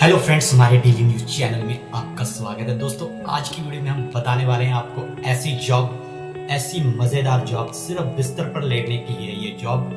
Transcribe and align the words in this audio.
Hello 0.00 0.18
friends 0.18 0.52
हमारे 0.54 0.76
daily 0.76 1.02
news 1.04 1.24
channel 1.28 1.62
में 1.62 1.90
आपका 1.94 2.24
स्वागत 2.24 2.68
है। 2.68 2.76
दोस्तों, 2.78 3.08
आज 3.28 3.48
की 3.48 3.62
वीडियो 3.62 3.82
में 3.82 3.88
हम 3.90 4.00
बताने 4.14 4.44
वाले 4.46 4.64
हैं 4.64 4.72
आपको 4.74 5.02
ऐसी 5.22 5.50
जॉब 5.66 6.46
ऐसी 6.50 6.80
मज़ेदार 6.96 7.44
जॉब 7.46 7.72
सिर्फ़ 7.72 8.06
बिस्तर 8.16 8.44
पर 8.44 8.62
लेटने 8.62 8.96
की 8.98 9.14
है 9.14 9.34
ये 9.42 9.50
जॉब 9.62 9.90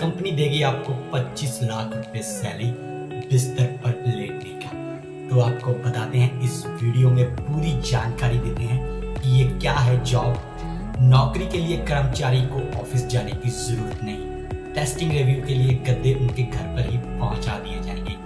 कंपनी 0.00 0.30
देगी 0.30 0.62
आपको 0.62 0.92
25 1.12 1.58
लाख 1.62 1.92
रुपए 1.96 2.22
सैलरी 2.22 2.70
बिस्तर 3.26 3.66
पर 3.84 4.02
लेटने 4.06 4.54
का। 4.62 4.70
तो 5.30 5.40
आपको 5.40 5.74
बताते 5.80 6.18
हैं, 6.18 6.40
इस 6.40 6.64
वीडियो 6.82 7.10
में 7.10 7.36
पूरी 7.36 7.72
जानकारी 7.90 8.38
देते 8.38 8.62
हैं 8.62 8.80
कि 9.14 9.30
ये 9.32 9.44
क्या 9.58 9.74
है 9.74 10.02
जॉब 10.04 10.40
नौकरी 11.02 11.46
के 11.46 11.58
लिए 11.58 11.76
कर्मचारी 11.84 12.40
को 12.46 12.62
ऑफ़िस 12.80 13.06
जाने 13.08 13.32
की 13.34 13.50
ज़रूरत 13.58 14.02
नहीं। 14.04 14.74
टेस्टिंग 14.74 15.12
रिव्यू 15.12 15.46
के 15.46 15.54
लिए 15.54 15.78
गद्दे 15.88 16.14
उनके 16.14 16.42
घर 16.42 16.74
पर 16.74 16.90
ही 16.90 16.98
पहुँचा 16.98 17.58
दिए 17.58 17.82
जाएँगे। 17.82 18.18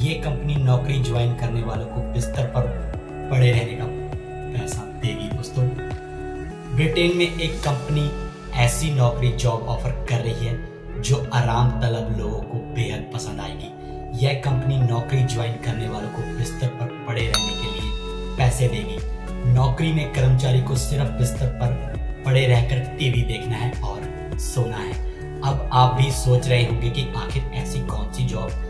ये 0.00 0.14
कंपनी 0.14 0.54
नौकरी 0.54 0.98
ज्वाइन 1.02 1.34
करने 1.34 1.62
वालों 1.62 1.86
को 1.86 2.00
बिस्तर 2.12 2.44
पर 2.46 2.62
पड़े 3.30 3.50
रहने 3.50 3.72
का 3.72 3.84
पैसा 4.52 4.82
देगी, 4.82 5.36
दोस्तों। 5.36 5.64
ब्रिटेन 6.76 7.16
में 7.16 7.24
एक 7.24 7.60
कंपनी 7.60 8.10
ऐसी 8.58 8.90
नौकरी 8.90 9.32
जॉब 9.32 9.62
ऑफ़र 9.62 9.90
कर 9.90 10.16
रही 10.16 10.46
है, 10.46 10.68
जो 11.02 11.30
आराम 11.32 11.70
तलब 11.70 12.18
लोगों 12.18 12.38
को 12.38 12.58
बेहद 12.74 13.10
पसंद 13.14 13.40
आएगी। 13.40 14.24
यह 14.24 14.42
कंपनी 14.44 14.76
नौकरी 14.76 15.22
ज्वाइन 15.24 15.52
करने 15.52 15.88
वालों 15.88 16.08
को 16.08 16.22
बिस्तर 16.38 16.66
पर 16.66 16.86
पड़े 17.08 17.26
रहने 17.26 17.52
के 17.54 17.80
लिए 17.80 17.92
पैसे 18.36 18.68
देगी। 18.68 18.98
नौकरी 19.52 19.92
में 19.92 20.12
कर्मचारी 20.12 20.60
को 20.60 20.76
सिर्फ़ 20.76 21.10
बिस्तर 21.10 21.46
पर 21.46 21.76
पड़े 22.26 22.46
रहकर 22.46 22.78
टीवी 22.98 23.22
देखना 23.22 23.56
है 23.56 23.82
और 23.82 24.38
सोना 24.38 24.76
है। 24.76 24.92
अब 25.40 25.70
आप 25.72 25.94
भी 25.94 26.10
सोच 26.10 26.48
रहे 26.48 26.64
होंगे 26.64 26.90
कि 26.90 27.08
आखिर 27.16 27.42
ऐसी 27.42 27.80
कौन 27.80 28.12
सी 28.12 28.24
जॉब 28.24 28.69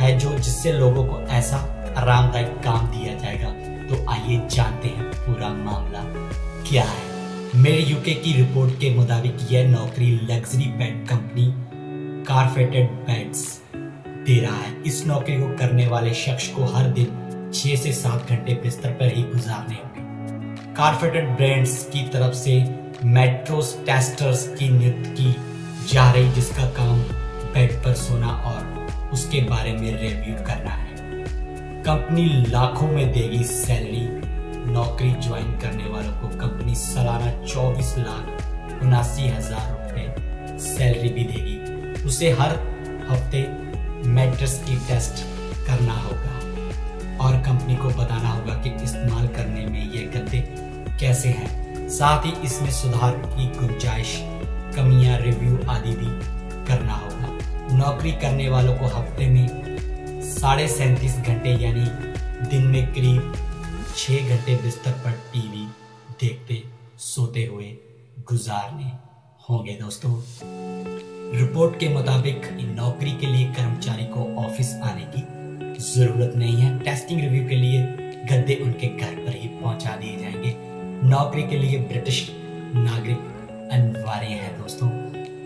है 0.00 0.18
जो 0.18 0.38
जिससे 0.38 0.72
लोगों 0.72 1.04
को 1.04 1.20
ऐसा 1.20 1.56
आरामदायक 1.98 2.60
काम 2.64 2.86
दिया 2.86 3.14
जाएगा। 3.14 3.50
तो 3.86 4.10
आइए 4.10 4.48
जानते 4.48 4.88
हैं 4.88 5.04
पूरा 5.04 5.48
मामला। 5.48 6.00
क्या 6.70 6.84
है? 6.84 7.10
मेरे 7.54 7.78
यूके 7.78 8.14
की 8.14 8.32
रिपोर्ट 8.32 8.74
के 8.74 8.94
मुताबिक 8.94 9.36
यह 9.52 9.68
नौकरी 9.68 10.10
लग्जरी 10.10 10.64
बेड 10.64 11.08
कंपनी 11.08 11.54
कारफेटेड 12.24 12.90
बेड्स 12.90 13.62
दे 14.06 14.40
रहा 14.40 14.56
है। 14.56 14.82
इस 14.82 15.06
नौकरी 15.06 15.36
को 15.36 15.56
करने 15.56 15.86
वाले 15.86 16.14
शख्स 16.14 16.48
को 16.48 16.64
हर 16.64 16.84
दिन 16.84 17.06
छह 17.54 17.76
से 17.76 17.92
सात 17.92 18.28
घंटे 18.28 18.54
बिस्तर 18.54 18.90
पर 18.90 19.14
ही 19.14 19.22
गुजारने 19.22 19.74
होंगे। 19.74 20.00
कारफेटेड 20.74 21.36
ब्रांड्स 21.36 21.84
की 21.84 22.02
तरफ़ 22.02 22.34
से 22.34 22.74
मेट्रोस 23.04 23.78
टेस्टर्स 23.86 24.48
की 24.48 24.68
नियुक्त 24.68 25.10
की 25.20 25.36
जा 25.92 26.10
रही, 26.10 26.32
जिसका 26.32 26.64
काम 26.64 26.98
बेड 27.54 27.72
पर 27.84 27.92
सोना 27.92 28.28
और 28.28 28.79
उसके 29.12 29.40
बारे 29.40 29.72
में 29.72 29.90
रिव्यू 30.00 30.34
करना 30.34 30.70
है। 30.70 30.88
कंपनी 31.82 32.24
लाखों 32.50 32.88
में 32.88 33.12
देगी 33.12 33.44
सैलरी 33.44 34.08
नौकरी 34.72 35.10
ज्वाइन 35.10 35.58
करने 35.58 35.84
वालों 35.84 36.12
को 36.12 36.28
कंपनी 36.38 36.74
सालाना 36.74 37.30
24 37.44 37.94
लाख 37.98 38.82
उनासी 38.82 39.28
हज़ार 39.28 39.70
रुपए 39.70 40.58
सैलरी 40.58 41.08
भी 41.08 41.24
देगी। 41.24 41.56
उसे 42.02 42.30
हर 42.30 42.52
हफ़्ते 43.10 43.42
मेट्रस 44.08 44.62
की 44.68 44.76
टेस्ट 44.76 45.24
करना 45.66 45.92
होगा। 45.92 46.38
और 47.18 47.36
कंपनी 47.36 47.76
को 47.76 47.88
बताना 47.88 48.28
होगा 48.28 48.54
कि 48.54 48.70
इस्तेमाल 48.84 49.26
करने 49.28 49.66
में 49.66 49.92
ये 49.92 50.02
गद्दे 50.16 50.38
कैसे 51.00 51.28
हैं। 51.28 51.88
साथ 51.88 52.26
ही 52.26 52.32
इसमें 52.44 52.70
सुधार 52.70 53.12
की 53.12 53.46
गुंजाइश, 53.58 54.16
कमियाँ 54.76 55.18
रिव्यू 55.18 55.58
आदि 55.68 55.90
भी 55.90 56.10
करना 56.66 56.94
होगा। 56.94 57.09
नौकरी 57.80 58.12
करने 58.12 58.48
वालों 58.48 58.74
को 58.76 58.86
हफ़्ते 58.86 59.26
में 59.26 60.20
साढ़े 60.22 60.66
सैंतीस 60.68 61.16
घंटे, 61.16 61.50
यानी 61.50 61.84
दिन 62.48 62.66
में 62.66 62.86
करीब 62.86 63.34
छह 63.96 64.28
घंटे 64.28 64.56
बिस्तर 64.56 64.92
पर 65.04 65.10
टीवी 65.32 65.66
देखते, 66.20 66.62
सोते 66.98 67.44
हुए 67.44 67.76
गुजारने 68.28 68.92
होंगे 69.50 69.72
दोस्तों। 69.72 70.12
रिपोर्ट 71.38 71.78
के 71.80 71.88
मुताबिक 71.88 72.48
नौकरी 72.76 73.12
के 73.12 73.26
लिए 73.26 73.46
कर्मचारी 73.52 74.04
को 74.06 74.26
ऑफ़िस 74.44 74.74
आने 74.82 75.06
की 75.16 75.22
ज़रूरत 75.82 76.32
नहीं 76.36 76.56
है। 76.56 76.78
टेस्टिंग 76.78 77.20
रिव्यू 77.20 77.48
के 77.48 77.56
लिए 77.56 77.82
गद्दे 78.30 78.60
उनके 78.64 78.86
घर 78.86 79.14
पर 79.16 79.36
ही 79.36 79.48
पहुँचा 79.48 79.96
दिए 79.96 80.18
जाएँगे। 80.18 80.54
नौकरी 81.08 81.42
के 81.42 81.58
लिए 81.58 81.78
ब्रिटिश 81.78 82.26
नागरिक 82.74 83.68
अनिवार्य 83.72 84.26
है 84.26 84.58
दोस्तों। 84.58 84.99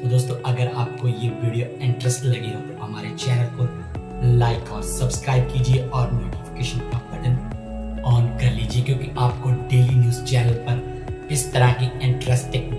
तो 0.05 0.09
दोस्तों, 0.11 0.35
अगर 0.47 0.67
आपको 0.71 1.09
ये 1.09 1.29
वीडियो 1.43 1.67
इंटरेस्ट 1.83 2.25
लगी 2.25 2.51
हो 2.53 2.61
तो 2.61 2.83
हमारे 2.83 3.11
चैनल 3.11 3.47
को 3.57 4.37
लाइक 4.39 4.73
और 4.73 4.83
सब्सक्राइब 4.83 5.49
कीजिए 5.53 5.87
और 5.89 6.13
नोटिफिकेशन 6.13 6.79
का 6.81 6.99
बटन 7.13 8.03
ऑन 8.07 8.27
कर 8.39 8.53
लीजिए, 8.53 8.83
क्योंकि 8.85 9.11
आपको 9.19 9.51
डेली 9.71 9.95
न्यूज़ 9.95 10.23
चैनल 10.25 10.55
पर 10.67 11.27
इस 11.33 11.53
तरह 11.53 11.73
की 11.73 11.91
इंटरेस्टिंग 12.09 12.71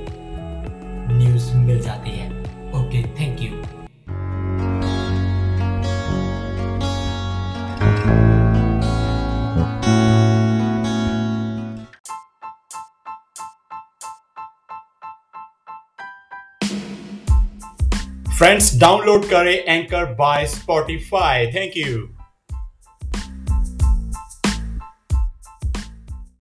न्यूज़ 1.11 1.53
मिल 1.57 1.81
जाती 1.81 2.11
है। 2.11 2.29
Okay 2.75 3.03
thank 3.19 3.41
you 3.41 3.84
friends 18.37 18.75
download 18.79 19.25
करें 19.29 19.53
anchor 19.53 20.05
by 20.15 20.45
Spotify 20.47 21.45
thank 21.53 21.77
you 21.77 21.97